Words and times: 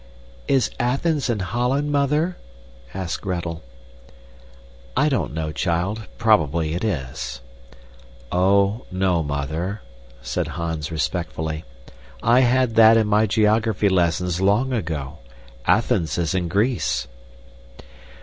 "Is 0.47 0.71
Athens 0.79 1.29
in 1.29 1.37
Holland, 1.41 1.91
Mother?" 1.91 2.35
asked 2.91 3.21
Gretel. 3.21 3.61
"I 4.97 5.09
don't 5.09 5.31
know, 5.31 5.51
child. 5.51 6.07
Probably 6.17 6.73
it 6.73 6.83
is." 6.83 7.39
"Oh, 8.31 8.85
no, 8.91 9.21
Mother," 9.21 9.81
said 10.23 10.47
Hans 10.57 10.91
respectfully. 10.91 11.65
"I 12.23 12.39
had 12.39 12.73
that 12.77 12.97
in 12.97 13.05
my 13.05 13.27
geography 13.27 13.89
lessons 13.89 14.41
long 14.41 14.73
ago. 14.73 15.19
Athens 15.67 16.17
is 16.17 16.33
in 16.33 16.47
Greece." 16.47 17.07